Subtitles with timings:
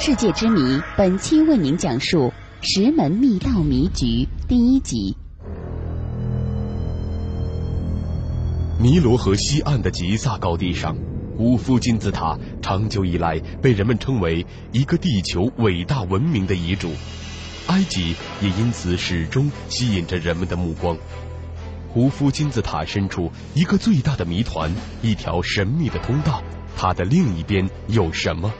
[0.00, 2.32] 世界之谜，本期为您讲述
[2.62, 4.06] 《石门密道谜局》
[4.46, 5.16] 第一集。
[8.78, 10.96] 尼罗河西岸的吉萨高地上，
[11.36, 16.92] 胡夫金字塔长久以来被人们称为一个地球伟大文明的遗嘱，
[17.66, 20.96] 埃及也因此始终吸引着人们的目光。
[21.88, 24.72] 胡夫金字塔深处一个最大的谜团，
[25.02, 26.40] 一条神秘的通道，
[26.76, 28.54] 它的另一边有什么？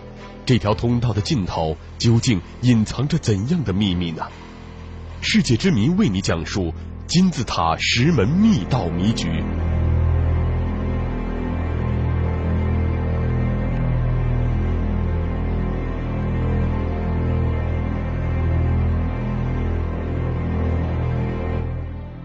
[0.49, 4.23] 这条通道的尽头究竟隐藏着怎样的秘密呢？
[5.21, 6.73] 世界之谜为你讲述
[7.07, 9.29] 金字塔石门密道谜局。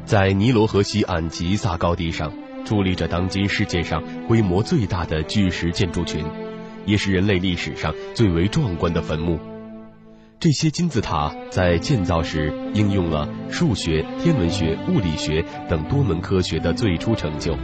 [0.05, 2.31] 在尼罗河西岸吉萨高地上，
[2.63, 6.23] 矗立着当今世界上规模最大的巨石建筑群，
[6.85, 9.39] 也是人类历史上最为壮观的坟墓。
[10.39, 17.55] 这些金字塔在建造时应用了数学、天文学、物理学等多门科学的最初成就。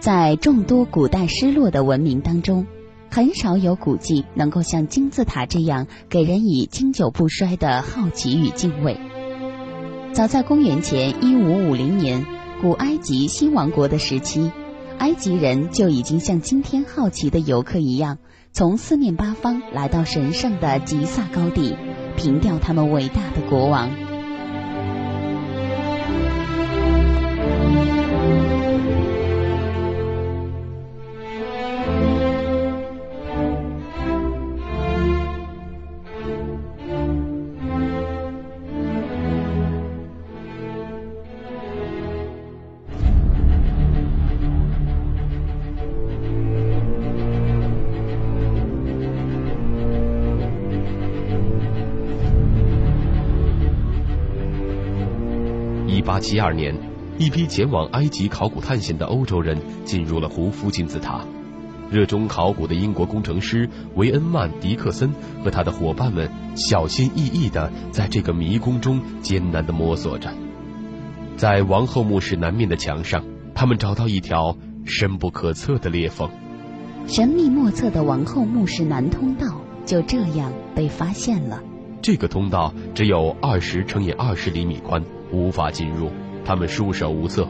[0.00, 2.66] 在众多古代失落的文明当中，
[3.10, 8.96] 很少有古迹能够像金字塔这样给人以经久不衰的好奇与敬畏。
[10.12, 12.24] 早在公元前一五五零年，
[12.62, 14.50] 古埃及新王国的时期，
[14.98, 18.18] 埃及人就已经像今天好奇的游客一样，
[18.58, 21.76] 从四面八方来到神圣的吉萨高地，
[22.16, 24.07] 凭吊他们伟大的国王。
[56.18, 56.74] 八七二年，
[57.16, 61.20] 一批前往埃及考古探险的欧洲人进入了胡夫金字塔。
[61.92, 65.12] 热衷考古的英国工程师维恩曼·迪克森
[65.44, 70.28] 和他的伙伴们小心翼翼地在这个迷宫中艰难地摸索着。
[71.36, 73.24] 在王后墓室南面的墙上，
[73.54, 76.28] 他们找到一条深不可测的裂缝。
[77.06, 79.46] 神秘莫测的王后墓室南通道
[79.86, 81.62] 就这样被发现了。
[82.02, 85.00] 这个通道只有二十乘以二十厘米宽。
[85.32, 86.10] 无法进入，
[86.44, 87.46] 他们束手无策。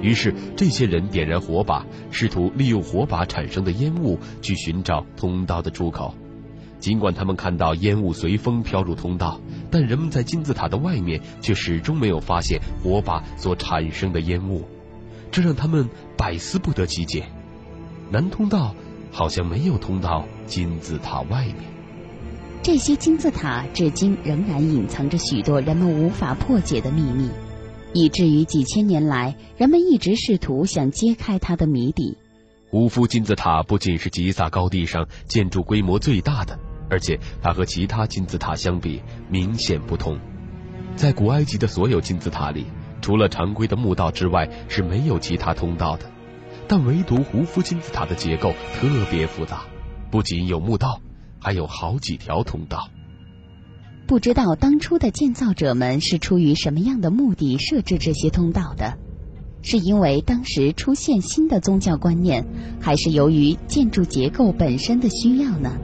[0.00, 6.14] 于是，这些人点燃火把，试图利用火把产生的烟雾去寻找通道的出口。
[6.78, 14.64] 尽管他们看到烟雾随风飘入通道，但人们在金字塔的外面却始终没有发现火把所产生的烟雾，
[15.32, 17.24] 这让他们百思不得其解。
[18.10, 18.72] 南通道
[19.10, 21.77] 好像没有通到金字塔外面。
[22.68, 27.30] 这些金字塔至今仍然隐藏着许多人们无法破解的秘密，
[27.94, 32.18] 以至于几千年来，人们一直试图想揭开它的谜底。
[32.68, 36.58] 胡夫金字塔不仅是吉萨高地上建筑规模最大的，
[36.90, 40.18] 而且它和其他金字塔相比明显不同。
[40.94, 42.66] 在古埃及的所有金字塔里，
[43.00, 46.04] 除了常规的墓道之外，是没有其他通道的。
[46.68, 49.62] 但唯独胡夫金字塔的结构特别复杂，
[50.10, 51.00] 不仅有墓道。
[51.40, 52.88] 还有好几条通道，
[54.06, 58.98] 不知道当初的建造者们是出于什么样的目的设置这些通道的？
[59.60, 62.46] 是因为当时出现新的宗教观念，
[62.80, 65.76] 还是由于建筑结构本身的需要呢？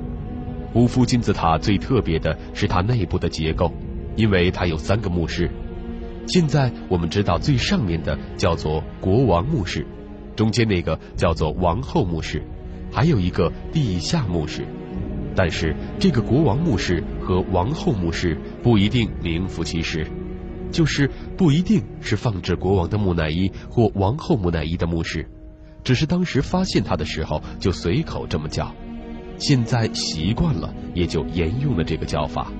[0.74, 3.72] 乌夫金字塔最特别的是它内部的结构，
[4.16, 5.50] 因为它有三个墓室。
[6.26, 9.86] 现在我们知道最上面的叫做国王墓室，
[10.34, 12.42] 中间那个叫做王后墓室，
[12.92, 14.64] 还有一个地下墓室。
[15.36, 20.06] 但是，这个国王墓室和王后墓室不一定名副其实，
[20.70, 25.28] 就是不一定是放置国王的木乃伊或王后木乃伊的墓室，
[25.82, 28.72] 只是当时发现它的时候就随口这么叫，
[29.38, 32.52] 现在习惯了也就沿用了这个叫法。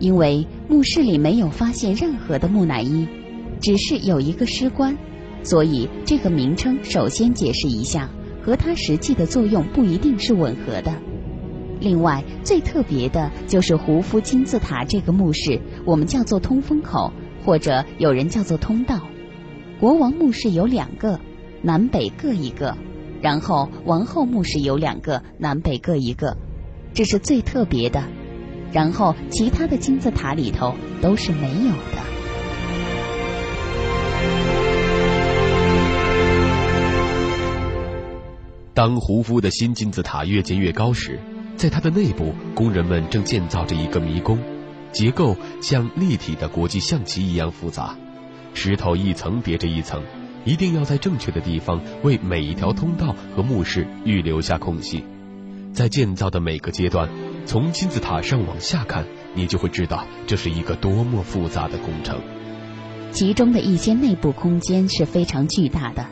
[0.00, 3.06] 因为墓室里没有发现任何的木乃伊，
[3.60, 4.96] 只是有一个尸棺，
[5.42, 8.08] 所以这个名称首先解释一下。
[8.48, 10.90] 和它实际的作用不一定是吻合的。
[11.80, 17.12] 另外，最特别的就是胡夫金字塔这个墓室，我们叫做通风口，
[17.44, 19.02] 或者有人叫做通道。
[19.78, 21.20] 国王墓室有两个，
[21.60, 22.74] 南北各一个；
[23.20, 26.34] 然后王后墓室有两个，南北各一个，
[26.94, 28.02] 这是最特别的。
[28.72, 32.17] 然后其他的金字塔里头都是没有的。
[38.78, 41.18] 当胡夫的新金字塔越建越高时，
[41.56, 44.38] 在它的内部，工人们正建造着一个迷宫，
[44.92, 47.96] 结构像立体的国际象棋一样复杂，
[48.54, 50.00] 石头一层叠着一层，
[50.44, 55.02] 一定要在正确的地方为每一条通道和墓室预留下空隙。
[55.72, 57.08] 在建造的每个阶段，
[57.46, 59.04] 从金字塔上往下看，
[59.34, 62.20] 你就会知道这是一个多么复杂的工程。
[63.10, 66.06] 其中的一些内部空间是非常巨大的，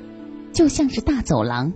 [0.52, 1.72] 就像是大走廊。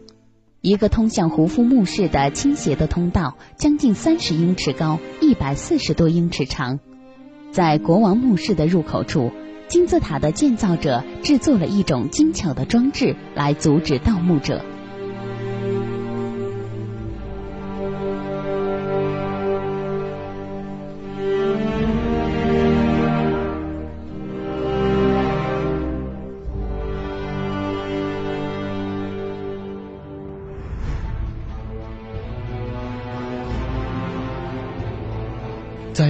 [0.63, 6.79] 一个通向胡夫墓室的倾斜的通道，将近三十英尺高，一百四十多英尺长。
[7.51, 9.33] 在国王墓室的入口处，
[9.69, 14.63] 金字塔的建造者制作了一种精巧的装置，来阻止盗墓者。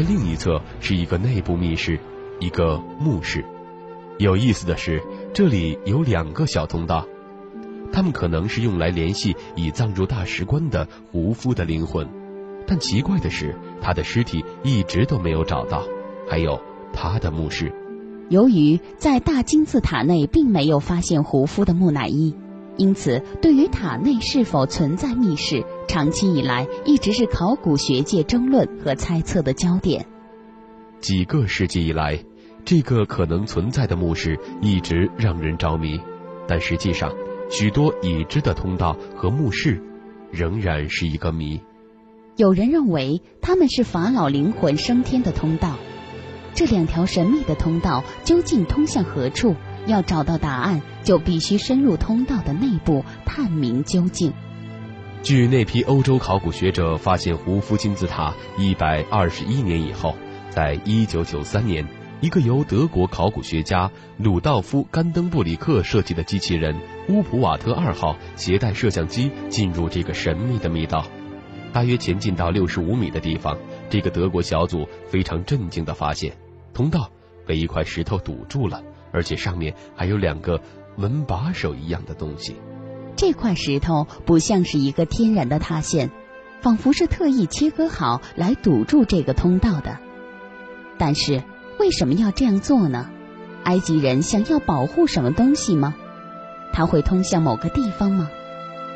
[0.02, 1.99] 另一侧是一个内部密室，
[2.38, 3.44] 一个墓室。
[4.19, 5.02] 有意思的是，
[5.32, 7.06] 这里有两个小通道，
[7.93, 12.06] 它们可能是用来联系已葬入大石棺的胡夫的灵魂。
[12.67, 15.82] 但奇怪的是，他的尸体一直都没有找到，
[16.29, 16.61] 还有
[16.93, 17.73] 他的墓室。
[18.29, 22.35] 由于在大金字塔内并没有发现胡夫的木乃伊。
[22.77, 30.07] 因此，对于塔内是否存在密室，长期以来一直是考古学界争论和猜测的焦点。
[30.99, 32.19] 几个世纪以来，
[32.65, 36.01] 这个可能存在的墓室一直让人着迷，
[36.47, 37.13] 但实际上，
[37.51, 39.83] 许多已知的通道和墓室
[40.31, 41.61] 仍然是一个谜。
[42.37, 45.77] 有人认为他们是法老灵魂升天的通道，
[46.55, 49.55] 这两条神秘的通道究竟通向何处？
[49.87, 54.32] 要找到答案，就必须深入通道的内部探明究竟。
[55.23, 60.17] 据那批欧洲考古学者发现，胡夫金字塔一百二十一年以后，
[60.49, 61.87] 在一九九三年，
[62.23, 66.75] 一个由德国考古学家鲁道夫·甘登布里克设计的机器人
[67.09, 71.06] 乌普瓦特二号携带摄像机进入这个神秘的密道，
[71.71, 73.59] 大约前进到六十五米的地方，
[73.91, 76.33] 这个德国小组非常震惊地发现，
[76.73, 77.11] 通道
[77.47, 78.83] 被一块石头堵住了。
[79.12, 80.61] 而且上面还有两个
[80.97, 82.57] 门把手一样的东西。
[83.17, 86.11] 这块石头不像是一个天然的塌陷，
[86.62, 89.99] 仿佛是特意切割好来堵住这个通道的。
[90.97, 91.43] 但是
[91.79, 93.11] 为什么要这样做呢？
[93.65, 95.95] 埃及人想要保护什么东西吗？
[96.73, 98.31] 它会通向某个地方吗？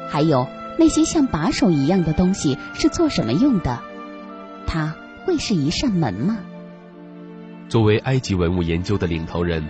[0.09, 0.47] 还有
[0.79, 3.81] 那些像把手一样的东西是做什么用的？
[4.67, 4.95] 它
[5.27, 6.39] 会是一扇门吗？
[7.69, 9.63] 作为埃及文物研究的领头人。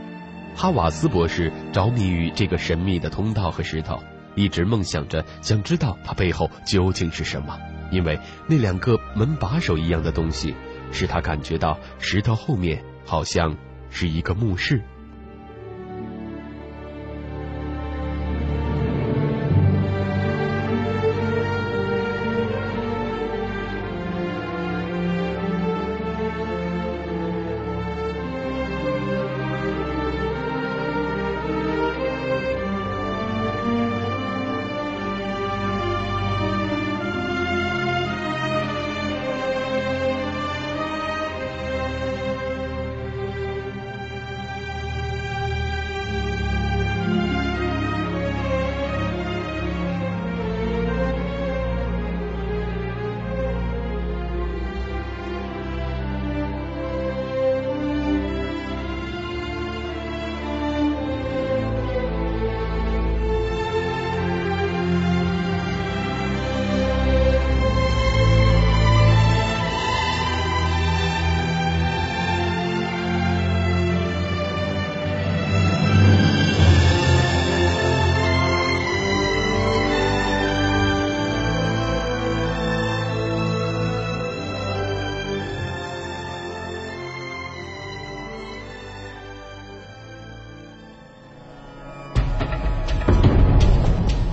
[0.54, 4.02] 哈瓦斯博士着迷于这个神秘的通道和石头，
[4.34, 7.58] 一直梦想着想知道它背后究竟是什么。
[7.90, 8.18] 因为
[8.48, 10.54] 那两个门把手一样的东西，
[10.90, 13.56] 使他感觉到石头后面好像
[13.90, 14.82] 是一个墓室。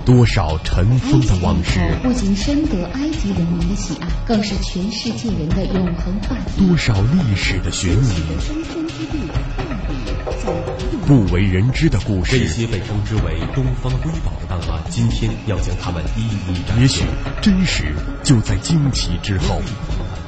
[0.04, 6.66] 多少尘封的往事，不仅深得埃及人民的喜爱，更是全世界人的永恒话题。
[6.66, 8.12] 多少历史的悬疑，
[11.06, 12.36] 不为人知的故事。
[12.36, 17.04] 这些被称之为东方瑰宝的档案，今天要将它们一一展也许
[17.40, 17.94] 真实
[18.24, 19.62] 就在惊奇之后。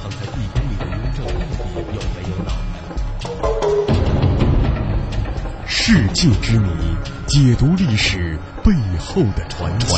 [0.03, 2.53] 藏在地宫里的雍正到底有没有脑？
[5.67, 6.71] 世界之谜，
[7.27, 8.34] 解读历史。
[8.65, 9.95] 背后的传奇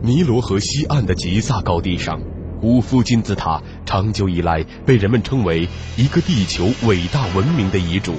[0.00, 2.18] 尼罗河西岸的吉萨高地上，
[2.58, 8.14] 胡夫金字塔长久以来被人们称为一个地球伟大文明的遗嘱，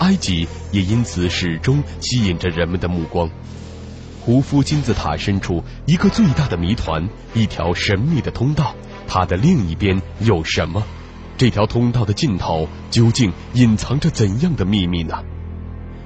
[0.00, 3.30] 埃及也因此始终吸引着人们的目光。
[4.28, 8.74] 胡夫金字塔深处一个最大的谜团，一条神秘的通道，
[9.06, 10.82] 它的另一边有什么？
[11.38, 15.14] 这条通道的尽头究竟隐藏着怎样的秘密呢？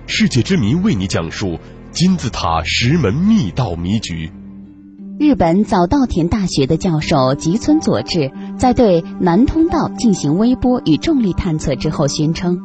[0.06, 1.58] 世界之谜为你讲述
[1.90, 4.30] 金字塔石门密道谜局。
[5.18, 12.56] 日本早稻田大学的教授吉村佐治在对南通道进行微波与重力探测之后宣称，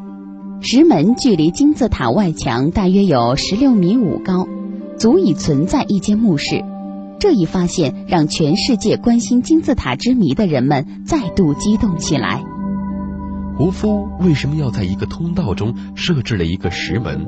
[0.62, 4.48] 石门距离金字塔外墙大约有十六米五高。
[4.98, 6.64] 足以存在一间墓室，
[7.20, 12.44] 这一发现让全世界关心金字塔之谜的人们再度激动起来。
[13.56, 17.28] 胡夫为什么要在一个通道中设置了一个石门？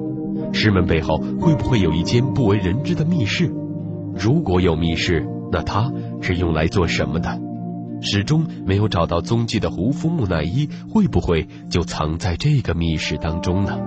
[0.51, 3.53] 石门背后会不会有一间不为人知的密室？
[4.15, 7.39] 如果有密室，那它是用来做什么的？
[8.01, 13.77] 始终没有找到踪迹的胡夫木乃伊会不会就藏在这个密室当中呢？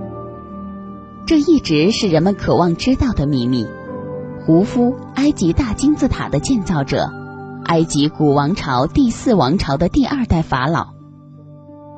[1.33, 3.67] 这一直是人们渴望知道的秘密。
[4.45, 7.11] 胡夫，埃及大金字塔的建造者，
[7.65, 10.89] 埃及古王朝第四王朝的第二代法老。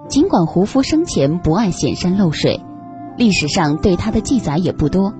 [0.08, 2.60] 尽管胡夫生前不爱显山露水，
[3.18, 5.12] 历史上对他的记载也不多，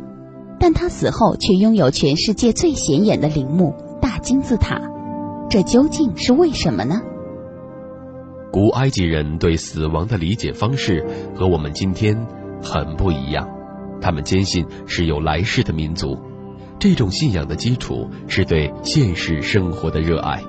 [0.61, 4.81] 但他死后却拥有全世界最显眼的陵墓——大金字塔。
[5.51, 7.03] 这究竟是为什么呢？
[8.53, 11.05] 古埃及人对死亡的理解方式
[11.35, 12.17] 和我们今天
[12.63, 13.45] 很不一样。
[14.01, 16.19] 他们坚信是有来世的民族，
[16.79, 20.43] 这种信仰的基础是对现实生活的热爱。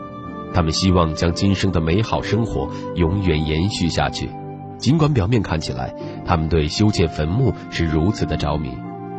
[0.54, 4.30] 他们希望将今生的美好生活永远延续下去。
[4.78, 5.94] 尽管表面看起来
[6.26, 8.70] 他们对修建坟墓是如此的着迷，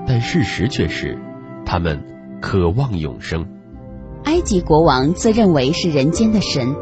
[0.07, 1.19] 但事实却是，
[1.65, 2.03] 他们
[2.41, 3.47] 渴望永生。
[4.25, 6.75] 埃及国王自认为是人间的神，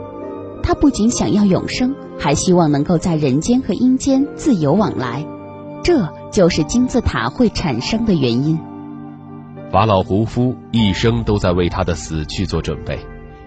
[0.62, 5.24] 他不仅想要永生，还希望能够在人间和阴间自由往来。
[5.82, 6.23] 这。
[6.34, 8.58] 就是金字塔会产生的原因。
[9.70, 12.98] 法老胡夫一生都在为他的死去做准备，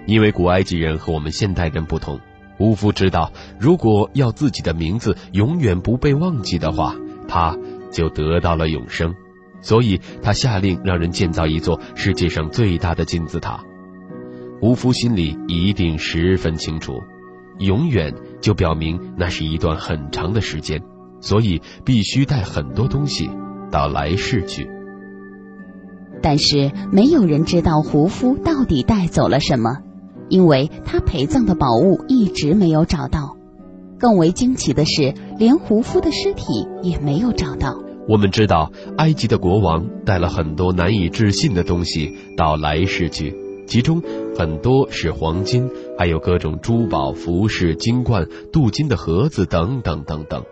[0.06, 2.18] 因为古埃及人和我们现代人不同。
[2.56, 3.30] 胡夫知道，
[3.60, 6.96] 如果要自己的名字永远不被忘记的话，
[7.28, 7.58] 他
[7.92, 9.14] 就得到了永生。
[9.60, 13.60] 所以他下令让人建造一座世界上最大的金字塔。
[14.62, 17.04] 胡夫心里一定十分清楚，
[17.60, 20.82] 永远就表明那是一段很长的时间。
[21.20, 23.30] 所以必须带很多东西
[23.72, 24.70] 到来世去。
[26.22, 29.78] 但是没有人知道胡夫到底带走了什么，
[30.30, 33.38] 因为他陪葬的宝物一直没有找到。
[34.00, 37.80] 更为惊奇的是，连胡夫的尸体也没有找到。
[38.08, 44.02] 我们知道，埃及的国王带了很多难以置信的东西到来世去，其中
[44.38, 50.44] 很多是黄金，还有各种珠宝、服饰、金冠、镀金的盒子等等等等。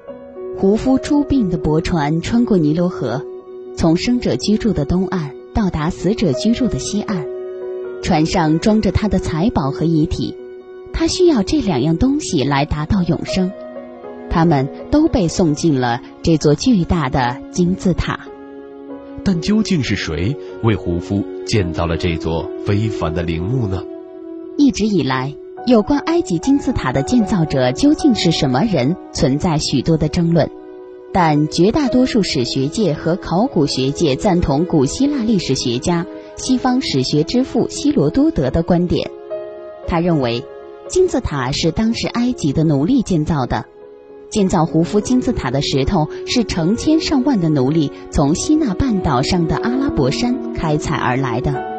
[0.58, 3.22] 胡夫出殡的驳船穿过尼罗河，
[3.76, 7.26] 从生者居住的东岸到达死者居住的西岸。
[8.02, 10.34] 船上装着他的财宝和遗体，
[10.94, 13.52] 他需要这两样东西来达到永生。
[14.30, 18.20] 他们都被送进了这座巨大的金字塔。
[19.26, 23.84] 但究竟是谁为胡夫建造了这座非凡的陵墓呢？
[24.58, 25.36] 一直以来。
[25.68, 30.48] 有关埃及金字塔的建造者究竟是什么人，存在许多的争论，
[31.12, 36.06] 但绝大多数史学界和考古学界赞同古希腊历史学家、
[36.36, 39.10] 西方史学之父希罗多德的观点。
[39.88, 40.46] 他认为，
[40.88, 43.66] 金字塔是当时埃及的奴隶建造的，
[44.30, 51.75] 建造胡夫金字塔的石头是成千上万的奴隶从西纳半岛上的阿拉伯山开采而来的。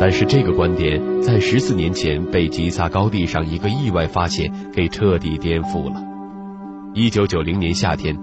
[0.00, 6.02] 但是这个观点在十四年前被吉萨高地上一个意外发现给彻底颠覆了。
[6.94, 8.16] 一九九零年夏天，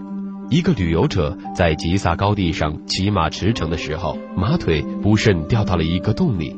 [0.50, 6.56] 一个旅游者在吉萨高地上骑马驰骋的时候，马腿不慎掉到了一个洞里。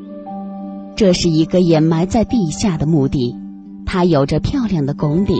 [0.96, 3.36] 这是一个掩埋在地下的墓地，
[3.84, 5.36] 它有着漂亮的拱顶，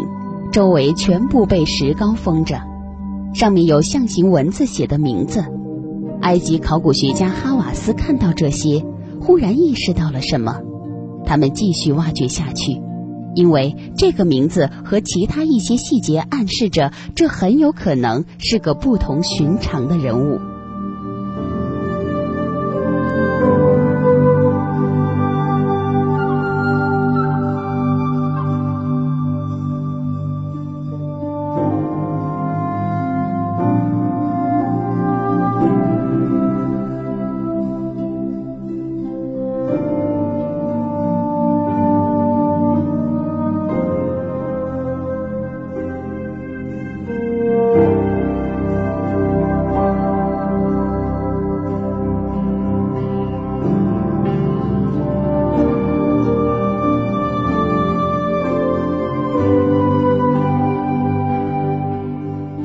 [0.52, 2.60] 周围全部被石膏封着，
[3.32, 5.42] 上面有象形文字写的名字。
[6.20, 8.84] 埃及考古学家哈瓦斯看到这些。
[9.20, 10.60] 忽然意识到了什么，
[11.24, 12.80] 他们继续挖掘下去，
[13.34, 20.40] 因为这个名字和其他一些细节暗示着，这很有可能是个不同寻常的人物。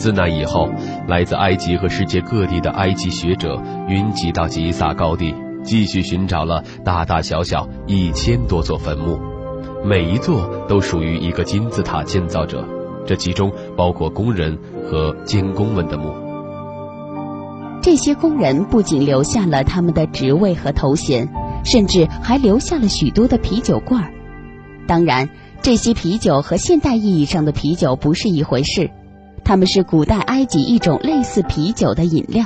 [0.06, 0.70] 自那以后，
[1.08, 5.34] 来自埃及和世界各地的埃及学者云集到吉萨高地，
[5.64, 9.20] 继续寻找了大大小小一千多座坟墓，
[9.84, 12.64] 每一座都属于一个金字塔建造者，
[13.08, 14.56] 这其中包括工人
[14.88, 16.14] 和监工们的墓。
[17.82, 21.28] 这些工人不仅留下了他们的职位和头衔，
[21.64, 24.14] 甚至还留下了许多的啤酒罐。
[24.86, 25.28] 当然，
[25.64, 28.92] 这些啤酒和现代意义上的啤酒不是一回事。
[29.46, 32.46] 他们是古代埃及一种类似啤酒的饮料，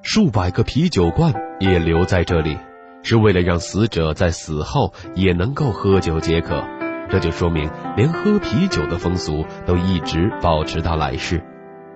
[0.00, 2.56] 数百个啤酒罐也留在这里，
[3.02, 6.64] 是为了让死者在死后也能够喝酒解渴。
[7.10, 11.44] 这就说明，连喝啤酒的风俗都一直保持到来世。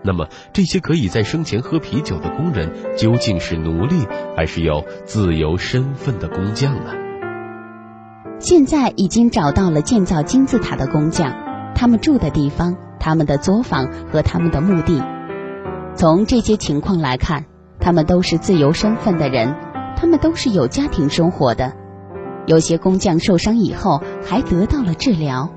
[0.05, 6.93] 那么，这些可以在生前喝啤酒的工人，究竟是奴隶还是有自由身份的工匠呢？
[8.39, 11.35] 现在已经找到了建造金字塔的工匠，
[11.75, 12.77] 他们住的地方。
[12.99, 15.03] 他们的作坊和他们的墓地，
[15.95, 17.45] 从这些情况来看，
[17.81, 19.55] 他们都是自由身份的人，
[19.97, 21.73] 他们都是有家庭生活的。
[22.47, 25.51] 有些工匠受伤以后还得到了治疗。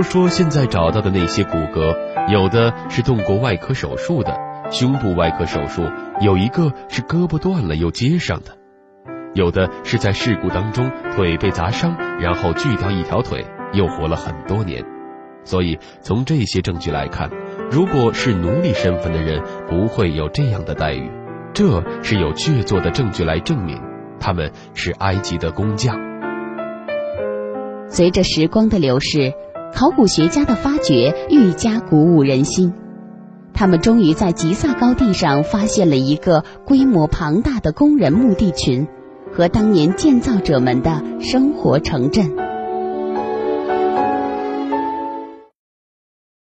[0.00, 1.94] 如说，现在找到的那些骨骼，
[2.32, 4.34] 有的是动过外科手术的，
[4.70, 5.82] 胸部外科手术
[6.22, 8.56] 有一个是胳膊断了又接上的，
[9.34, 14.82] 有的是在事故当中腿被砸伤，然后锯掉一条腿，又活了很多年。
[15.44, 17.28] 所以从这些证据来看，
[17.70, 21.10] 如果是奴隶身份的人，不会有这样的待遇。
[21.52, 23.78] 这是有确凿的证据来证明，
[24.18, 25.94] 他们是埃及的工匠。
[27.90, 29.34] 随着时光的流逝。
[29.74, 32.72] 考古学家的发掘愈加鼓舞人心，
[33.54, 38.86] 他们终于在吉萨高地上发现了一个规模庞大的工人墓地群
[39.32, 42.49] 和当年建造者们的生活城镇。